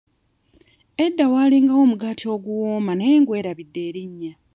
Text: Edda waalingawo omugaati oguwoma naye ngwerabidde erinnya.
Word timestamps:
Edda 1.05 1.25
waalingawo 1.33 1.81
omugaati 1.85 2.25
oguwoma 2.35 2.91
naye 2.95 3.15
ngwerabidde 3.21 3.79
erinnya. 3.89 4.31